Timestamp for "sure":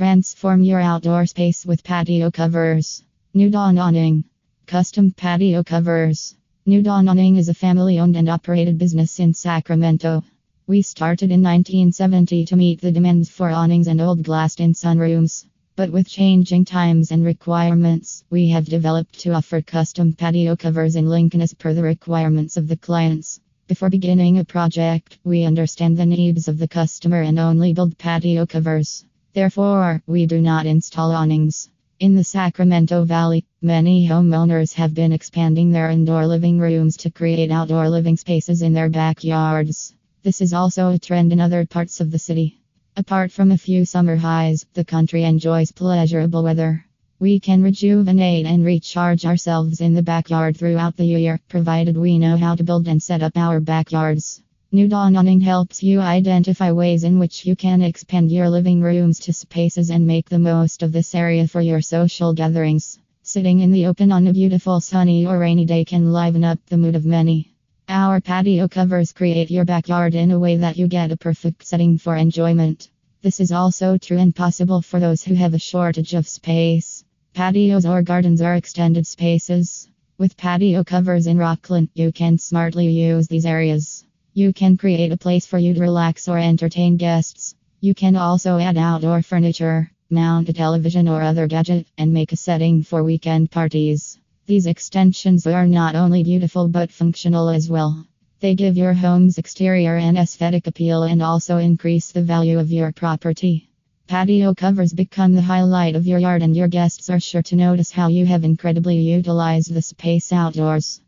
107.20-107.42